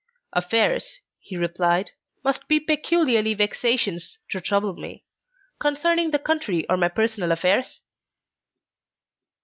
"Affairs," 0.33 1.01
he 1.19 1.37
replied, 1.37 1.91
"must 2.23 2.47
be 2.47 2.59
peculiarly 2.59 3.35
vexatious 3.35 4.17
to 4.29 4.41
trouble 4.41 4.73
me. 4.73 5.05
Concerning 5.59 6.09
the 6.09 6.17
country 6.17 6.65
or 6.67 6.75
my 6.75 6.87
personal 6.89 7.31
affairs?" 7.31 7.83